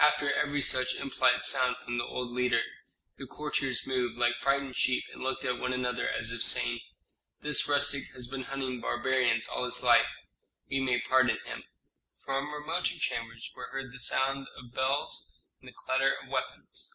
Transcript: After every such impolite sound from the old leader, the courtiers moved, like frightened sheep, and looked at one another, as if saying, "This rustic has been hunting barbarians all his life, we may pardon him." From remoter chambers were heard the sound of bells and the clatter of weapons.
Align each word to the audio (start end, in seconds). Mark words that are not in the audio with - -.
After 0.00 0.32
every 0.34 0.62
such 0.62 0.96
impolite 0.96 1.44
sound 1.44 1.76
from 1.76 1.96
the 1.96 2.02
old 2.04 2.32
leader, 2.32 2.64
the 3.18 3.26
courtiers 3.28 3.86
moved, 3.86 4.18
like 4.18 4.34
frightened 4.36 4.74
sheep, 4.74 5.04
and 5.12 5.22
looked 5.22 5.44
at 5.44 5.58
one 5.60 5.72
another, 5.72 6.08
as 6.10 6.32
if 6.32 6.42
saying, 6.42 6.80
"This 7.38 7.68
rustic 7.68 8.06
has 8.14 8.26
been 8.26 8.42
hunting 8.42 8.80
barbarians 8.80 9.46
all 9.46 9.64
his 9.64 9.80
life, 9.80 10.08
we 10.68 10.80
may 10.80 11.00
pardon 11.00 11.38
him." 11.44 11.62
From 12.16 12.52
remoter 12.52 12.98
chambers 12.98 13.52
were 13.54 13.68
heard 13.70 13.92
the 13.92 14.00
sound 14.00 14.48
of 14.58 14.74
bells 14.74 15.38
and 15.60 15.68
the 15.68 15.72
clatter 15.72 16.16
of 16.20 16.26
weapons. 16.28 16.92